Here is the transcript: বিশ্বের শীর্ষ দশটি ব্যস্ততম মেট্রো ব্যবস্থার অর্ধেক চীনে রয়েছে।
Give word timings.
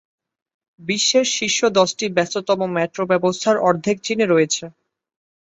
বিশ্বের 0.79 1.25
শীর্ষ 1.35 1.59
দশটি 1.79 2.05
ব্যস্ততম 2.15 2.59
মেট্রো 2.75 3.03
ব্যবস্থার 3.11 3.57
অর্ধেক 3.67 3.97
চীনে 4.05 4.25
রয়েছে। 4.27 4.63